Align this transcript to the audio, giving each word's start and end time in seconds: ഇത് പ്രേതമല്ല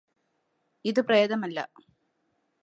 ഇത് 0.85 1.01
പ്രേതമല്ല 1.01 1.59